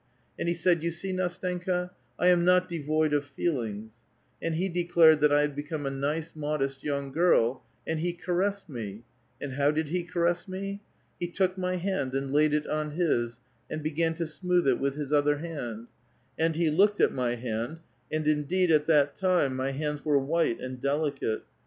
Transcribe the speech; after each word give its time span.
And 0.39 0.49
he 0.49 0.55
said, 0.55 0.81
* 0.81 0.81
You 0.81 0.89
see, 0.89 1.13
Ndstenka, 1.13 1.91
I 2.17 2.29
am 2.29 2.43
not 2.43 2.67
devoid 2.67 3.13
of 3.13 3.23
feelings.' 3.23 3.97
And 4.41 4.55
he 4.55 4.67
declared 4.67 5.21
that 5.21 5.31
I 5.31 5.41
had 5.41 5.55
become 5.55 5.85
a 5.85 5.91
nice 5.91 6.35
modest 6.35 6.81
vounir 6.81 7.13
girl, 7.13 7.61
and 7.85 7.99
he 7.99 8.11
caressed 8.11 8.67
me; 8.67 9.03
and 9.39 9.53
how 9.53 9.69
did 9.69 9.89
he 9.89 10.01
caress 10.03 10.47
me? 10.47 10.81
He 11.19 11.27
took 11.27 11.55
my 11.55 11.75
hand 11.75 12.15
and 12.15 12.33
laid 12.33 12.55
it 12.55 12.65
on 12.65 12.89
his, 12.93 13.41
and 13.69 13.83
began 13.83 14.15
to 14.15 14.25
smooth 14.25 14.67
it 14.67 14.79
with 14.79 14.95
his 14.95 15.13
other 15.13 15.37
hand; 15.37 15.85
and 16.35 16.55
he 16.55 16.71
looked 16.71 16.99
at 16.99 17.13
my 17.13 17.35
hand, 17.35 17.81
and 18.11 18.25
indeed 18.27 18.71
at 18.71 18.87
that 18.87 19.15
time 19.15 19.55
my 19.55 19.69
hands 19.69 20.03
were 20.03 20.17
white 20.17 20.59
and 20.59 20.81
delicate. 20.81 21.43